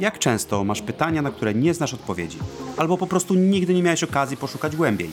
[0.00, 2.38] Jak często masz pytania, na które nie znasz odpowiedzi,
[2.76, 5.10] albo po prostu nigdy nie miałeś okazji poszukać głębiej?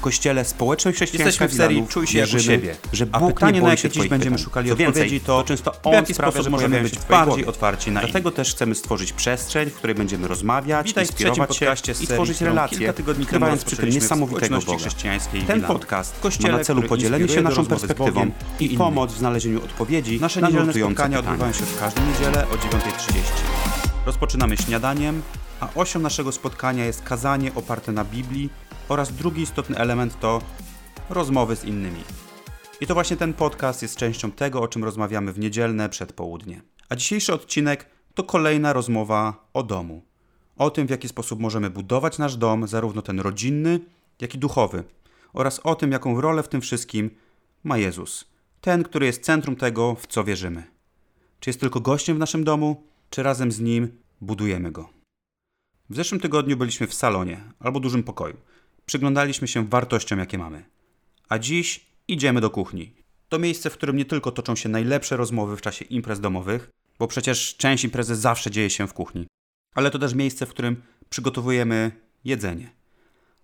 [0.00, 2.76] W kościele społeczność chrześcijańska Jesteśmy w serii Czuj się jak u wierzymy, siebie.
[2.92, 4.44] że A Bóg pytanie, nie na jakie dziś będziemy pytań.
[4.44, 7.46] szukali Co więcej, odpowiedzi, to często w On jaki sprawia, sposób że możemy być bardziej
[7.46, 11.72] otwarci na Dlatego też chcemy stworzyć przestrzeń, w której będziemy rozmawiać, Witaj w inspirować się
[12.00, 14.78] i tworzyć relacje, odkrywając przy tym w niesamowitego Boga.
[14.78, 19.18] chrześcijańskiej Ten podcast W kościele, ma na celu podzielenie się naszą perspektywą i pomoc w
[19.18, 22.60] znalezieniu odpowiedzi Nasze na niedzielne spotkania odbywają się w każdą niedzielę o 9.30.
[24.06, 25.22] Rozpoczynamy śniadaniem,
[25.60, 28.50] a osią naszego spotkania jest kazanie oparte na Biblii
[28.88, 30.42] oraz drugi istotny element to
[31.10, 32.04] rozmowy z innymi.
[32.80, 36.62] I to właśnie ten podcast jest częścią tego, o czym rozmawiamy w niedzielne przedpołudnie.
[36.88, 40.02] A dzisiejszy odcinek to kolejna rozmowa o domu.
[40.56, 43.80] O tym, w jaki sposób możemy budować nasz dom, zarówno ten rodzinny,
[44.20, 44.84] jak i duchowy.
[45.32, 47.10] Oraz o tym, jaką rolę w tym wszystkim
[47.64, 48.24] ma Jezus.
[48.60, 50.62] Ten, który jest centrum tego, w co wierzymy.
[51.40, 54.99] Czy jest tylko gościem w naszym domu, czy razem z nim budujemy go.
[55.90, 58.36] W zeszłym tygodniu byliśmy w salonie albo dużym pokoju.
[58.86, 60.64] Przyglądaliśmy się wartościom, jakie mamy.
[61.28, 62.92] A dziś idziemy do kuchni.
[63.28, 67.06] To miejsce, w którym nie tylko toczą się najlepsze rozmowy w czasie imprez domowych, bo
[67.06, 69.26] przecież część imprezy zawsze dzieje się w kuchni,
[69.74, 71.92] ale to też miejsce, w którym przygotowujemy
[72.24, 72.70] jedzenie.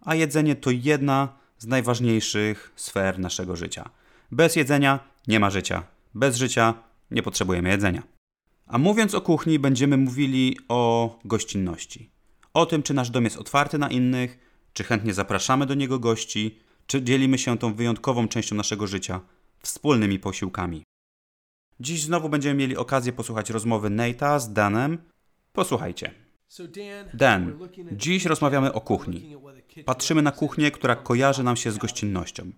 [0.00, 3.90] A jedzenie to jedna z najważniejszych sfer naszego życia.
[4.30, 5.82] Bez jedzenia nie ma życia.
[6.14, 6.74] Bez życia
[7.10, 8.02] nie potrzebujemy jedzenia.
[8.66, 12.15] A mówiąc o kuchni, będziemy mówili o gościnności.
[12.56, 14.38] O tym, czy nasz dom jest otwarty na innych,
[14.72, 19.20] czy chętnie zapraszamy do niego gości, czy dzielimy się tą wyjątkową częścią naszego życia
[19.58, 20.82] wspólnymi posiłkami.
[21.80, 24.98] Dziś znowu będziemy mieli okazję posłuchać rozmowy Nate'a z Danem.
[25.52, 26.14] Posłuchajcie.
[27.14, 27.58] Dan,
[27.92, 29.36] dziś rozmawiamy o kuchni.
[29.84, 32.50] Patrzymy na kuchnię, która kojarzy nam się z gościnnością.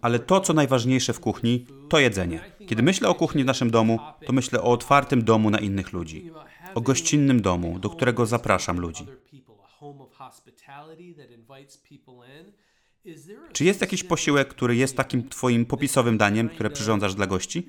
[0.00, 2.40] Ale to, co najważniejsze w kuchni, to jedzenie.
[2.66, 6.30] Kiedy myślę o kuchni w naszym domu, to myślę o otwartym domu na innych ludzi.
[6.74, 9.06] O gościnnym domu, do którego zapraszam ludzi.
[13.52, 17.68] Czy jest jakiś posiłek, który jest takim twoim popisowym daniem, które przyrządzasz dla gości?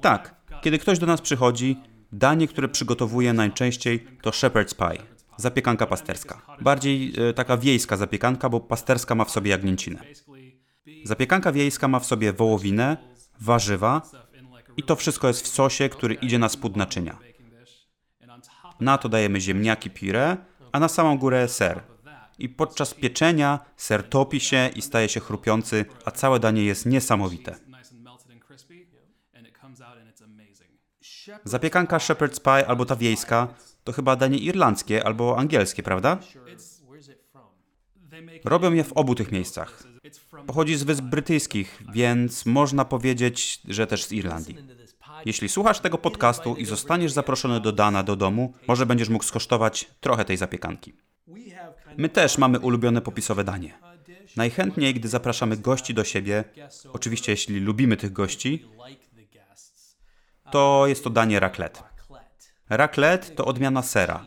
[0.00, 0.34] Tak.
[0.62, 1.76] Kiedy ktoś do nas przychodzi,
[2.12, 5.02] danie, które przygotowuje najczęściej to shepherd's pie,
[5.36, 6.56] zapiekanka pasterska.
[6.60, 10.04] Bardziej e, taka wiejska zapiekanka, bo pasterska ma w sobie jagnięcinę.
[11.04, 12.96] Zapiekanka wiejska ma w sobie wołowinę,
[13.40, 14.02] warzywa
[14.76, 17.18] i to wszystko jest w sosie, który idzie na spód naczynia.
[18.80, 20.36] Na to dajemy ziemniaki pire,
[20.72, 21.80] a na samą górę ser.
[22.38, 27.56] I podczas pieczenia ser topi się i staje się chrupiący, a całe danie jest niesamowite.
[31.44, 33.48] Zapiekanka shepherd's pie albo ta wiejska
[33.84, 36.18] to chyba danie irlandzkie albo angielskie, prawda?
[38.44, 39.82] Robią je w obu tych miejscach.
[40.46, 44.56] Pochodzi z Wysp Brytyjskich, więc można powiedzieć, że też z Irlandii.
[45.24, 49.90] Jeśli słuchasz tego podcastu i zostaniesz zaproszony do Dana do domu, może będziesz mógł skosztować
[50.00, 50.92] trochę tej zapiekanki.
[51.96, 53.78] My też mamy ulubione popisowe danie.
[54.36, 56.44] Najchętniej, gdy zapraszamy gości do siebie,
[56.92, 58.64] oczywiście jeśli lubimy tych gości,
[60.50, 61.82] to jest to danie raclette.
[62.68, 64.26] Raclette to odmiana sera.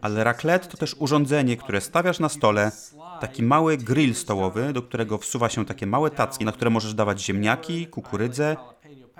[0.00, 2.72] Ale raclette to też urządzenie, które stawiasz na stole,
[3.20, 7.22] taki mały grill stołowy, do którego wsuwa się takie małe tacki, na które możesz dawać
[7.22, 8.56] ziemniaki, kukurydzę.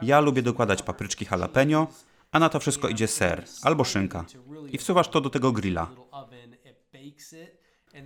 [0.03, 1.87] Ja lubię dokładać papryczki jalapeno,
[2.33, 4.25] a na to wszystko idzie ser albo szynka.
[4.73, 5.91] I wsuwasz to do tego grilla.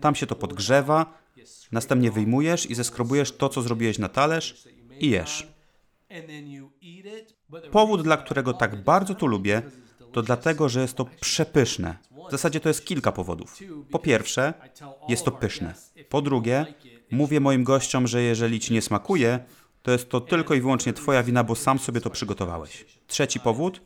[0.01, 1.19] Tam się to podgrzewa,
[1.73, 4.69] następnie wyjmujesz i zeskrobujesz to, co zrobiłeś na talerz
[5.01, 5.47] i jesz.
[7.71, 9.62] Powód, dla którego tak bardzo to lubię,
[10.12, 11.97] to dlatego, że jest to przepyszne.
[12.29, 13.59] W zasadzie to jest kilka powodów.
[13.91, 14.55] Po pierwsze,
[15.09, 15.75] jest to pyszne.
[16.09, 16.67] Po drugie,
[17.11, 19.45] mówię moim gościom, że jeżeli ci nie smakuje,
[19.83, 22.87] to jest to tylko i wyłącznie twoja wina, bo sam sobie to przygotowałeś.
[23.07, 23.83] Trzeci powód,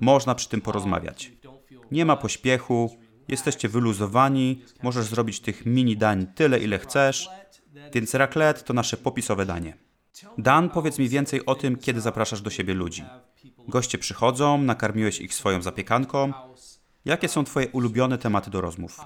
[0.00, 1.32] można przy tym porozmawiać.
[1.90, 2.96] Nie ma pośpiechu,
[3.28, 7.28] jesteście wyluzowani, możesz zrobić tych mini dań tyle, ile chcesz,
[7.94, 9.76] więc raclette to nasze popisowe danie.
[10.38, 13.04] Dan, powiedz mi więcej o tym, kiedy zapraszasz do siebie ludzi.
[13.68, 16.32] Goście przychodzą, nakarmiłeś ich swoją zapiekanką.
[17.04, 19.00] Jakie są twoje ulubione tematy do rozmów?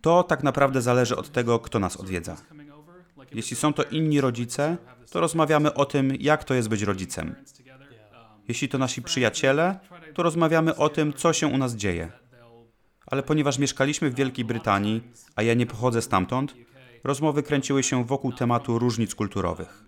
[0.00, 2.36] To tak naprawdę zależy od tego, kto nas odwiedza.
[3.32, 4.76] Jeśli są to inni rodzice,
[5.10, 7.34] to rozmawiamy o tym, jak to jest być rodzicem.
[8.48, 9.78] Jeśli to nasi przyjaciele,
[10.14, 12.12] to rozmawiamy o tym, co się u nas dzieje.
[13.06, 15.02] Ale ponieważ mieszkaliśmy w Wielkiej Brytanii,
[15.36, 16.54] a ja nie pochodzę stamtąd,
[17.04, 19.84] rozmowy kręciły się wokół tematu różnic kulturowych.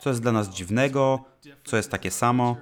[0.00, 1.24] Co jest dla nas dziwnego,
[1.64, 2.56] co jest takie samo.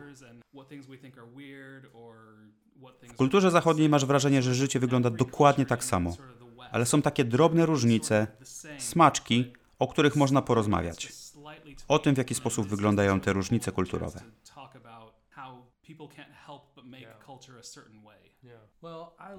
[3.08, 6.17] W kulturze zachodniej masz wrażenie, że życie wygląda dokładnie tak samo,
[6.73, 8.26] ale są takie drobne różnice,
[8.78, 11.12] smaczki, o których można porozmawiać.
[11.88, 14.20] o tym, w jaki sposób wyglądają te różnice kulturowe.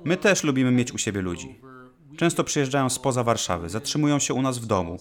[0.05, 1.61] My też lubimy mieć u siebie ludzi.
[2.17, 4.97] Często przyjeżdżają spoza Warszawy, zatrzymują się u nas w domu.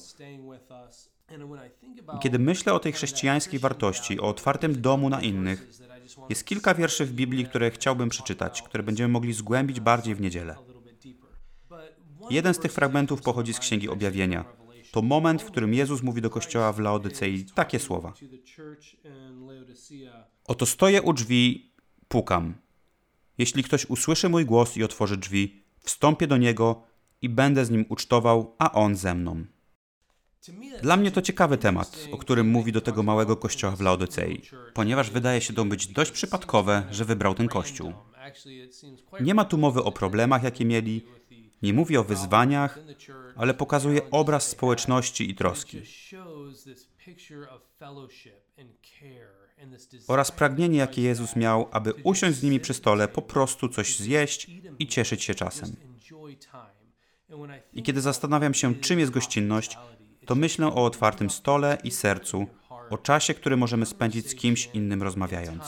[2.21, 5.67] Kiedy myślę o tej chrześcijańskiej wartości, o otwartym domu na innych,
[6.29, 10.57] jest kilka wierszy w Biblii, które chciałbym przeczytać, które będziemy mogli zgłębić bardziej w niedzielę.
[12.31, 14.45] Jeden z tych fragmentów pochodzi z Księgi Objawienia.
[14.93, 18.13] To moment, w którym Jezus mówi do kościoła w Laodycei takie słowa.
[20.45, 21.73] Oto stoję u drzwi,
[22.09, 22.55] pukam.
[23.39, 26.83] Jeśli ktoś usłyszy mój głos i otworzy drzwi, wstąpię do niego
[27.23, 29.45] i będę z nim ucztował, a on ze mną.
[30.83, 34.43] Dla mnie to ciekawy temat, o którym mówi do tego małego kościoła w Laodycei,
[34.75, 37.93] ponieważ wydaje się to być dość przypadkowe, że wybrał ten kościół.
[39.21, 41.07] Nie ma tu mowy o problemach, jakie mieli,
[41.63, 42.79] nie mówi o wyzwaniach,
[43.37, 45.83] ale pokazuje obraz społeczności i troski.
[50.09, 54.51] Oraz pragnienie, jakie Jezus miał, aby usiąść z nimi przy stole, po prostu coś zjeść
[54.79, 55.77] i cieszyć się czasem.
[57.73, 59.79] I kiedy zastanawiam się, czym jest gościnność,
[60.27, 62.47] to myślę o otwartym stole i sercu,
[62.91, 65.65] o czasie, który możemy spędzić z kimś innym rozmawiając.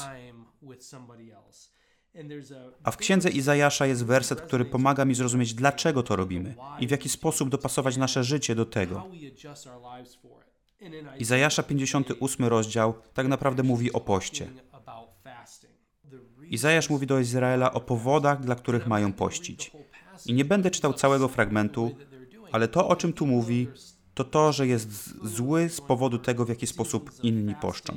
[2.84, 6.90] A w księdze Izajasza jest werset, który pomaga mi zrozumieć, dlaczego to robimy i w
[6.90, 9.06] jaki sposób dopasować nasze życie do tego.
[11.18, 14.50] Izajasza 58 rozdział tak naprawdę mówi o poście.
[16.42, 19.72] Izajasz mówi do Izraela o powodach, dla których mają pościć.
[20.26, 21.96] I nie będę czytał całego fragmentu,
[22.52, 23.68] ale to, o czym tu mówi,
[24.18, 27.96] to to, że jest zły z powodu tego, w jaki sposób inni poszczą.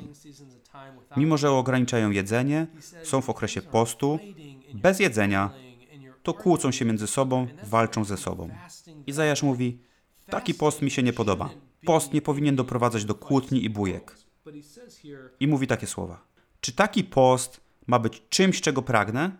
[1.16, 2.66] Mimo, że ograniczają jedzenie,
[3.02, 4.18] są w okresie postu,
[4.74, 5.50] bez jedzenia,
[6.22, 8.50] to kłócą się między sobą, walczą ze sobą.
[9.06, 9.78] Izajasz mówi,
[10.26, 11.50] taki post mi się nie podoba.
[11.84, 14.16] Post nie powinien doprowadzać do kłótni i bujek.
[15.40, 16.24] I mówi takie słowa.
[16.60, 19.30] Czy taki post ma być czymś, czego pragnę?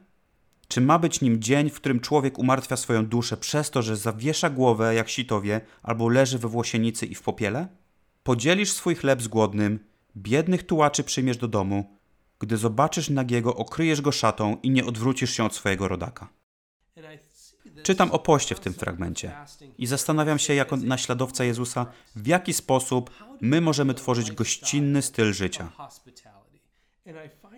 [0.72, 4.50] Czy ma być nim dzień, w którym człowiek umartwia swoją duszę przez to, że zawiesza
[4.50, 7.68] głowę jak sitowie albo leży we włosienicy i w popiele?
[8.22, 9.78] Podzielisz swój chleb z głodnym,
[10.16, 11.98] biednych tułaczy przyjmiesz do domu,
[12.38, 16.28] gdy zobaczysz nagiego, okryjesz go szatą i nie odwrócisz się od swojego rodaka.
[17.82, 19.32] Czytam o poście w tym fragmencie
[19.78, 21.86] i zastanawiam się, jako naśladowca Jezusa,
[22.16, 23.10] w jaki sposób
[23.40, 25.72] my możemy tworzyć gościnny styl życia.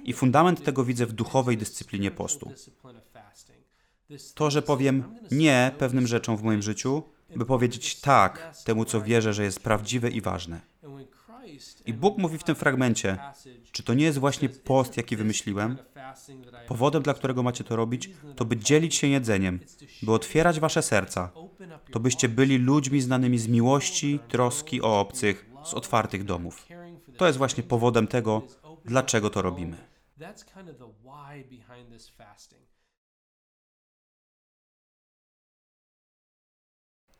[0.04, 2.52] I fundament tego widzę w duchowej dyscyplinie postu.
[4.34, 7.02] To, że powiem nie pewnym rzeczom w moim życiu,
[7.36, 10.60] by powiedzieć tak temu, co wierzę, że jest prawdziwe i ważne.
[11.86, 13.18] I Bóg mówi w tym fragmencie,
[13.72, 15.78] czy to nie jest właśnie post, jaki wymyśliłem?
[16.66, 19.60] Powodem, dla którego macie to robić, to by dzielić się jedzeniem,
[20.02, 21.30] by otwierać wasze serca,
[21.90, 26.66] to byście byli ludźmi znanymi z miłości, troski o obcych, z otwartych domów.
[27.16, 28.42] To jest właśnie powodem tego,
[28.84, 29.76] dlaczego to robimy.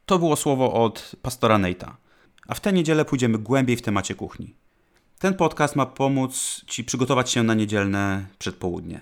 [0.07, 1.97] To było słowo od pastora Neita.
[2.49, 4.55] A w tę niedzielę pójdziemy głębiej w temacie kuchni.
[5.19, 9.01] Ten podcast ma pomóc Ci przygotować się na niedzielne przedpołudnie.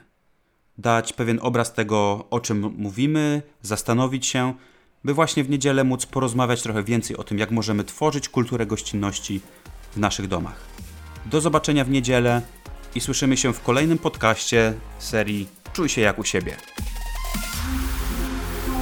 [0.79, 4.55] Dać pewien obraz tego, o czym mówimy, zastanowić się,
[5.05, 9.41] by właśnie w niedzielę móc porozmawiać trochę więcej o tym, jak możemy tworzyć kulturę gościnności
[9.93, 10.65] w naszych domach.
[11.27, 12.43] Do zobaczenia w niedzielę
[12.95, 16.57] i słyszymy się w kolejnym podcaście serii Czuj się jak u siebie.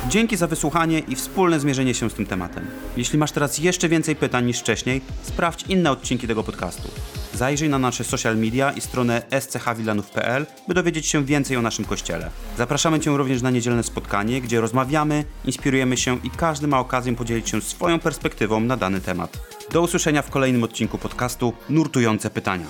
[0.08, 2.66] Dzięki za wysłuchanie i wspólne zmierzenie się z tym tematem.
[2.96, 6.90] Jeśli masz teraz jeszcze więcej pytań niż wcześniej, sprawdź inne odcinki tego podcastu.
[7.34, 12.30] Zajrzyj na nasze social media i stronę schwilanów.pl, by dowiedzieć się więcej o naszym kościele.
[12.58, 17.48] Zapraszamy Cię również na niedzielne spotkanie, gdzie rozmawiamy, inspirujemy się i każdy ma okazję podzielić
[17.48, 19.38] się swoją perspektywą na dany temat.
[19.72, 22.66] Do usłyszenia w kolejnym odcinku podcastu Nurtujące Pytania.